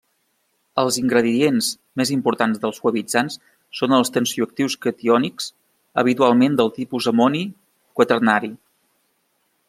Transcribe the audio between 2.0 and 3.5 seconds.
més importants dels suavitzants